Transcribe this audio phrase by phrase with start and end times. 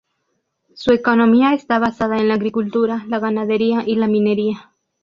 [0.73, 4.71] Su economía está basada en la agricultura, la ganadería y la minería.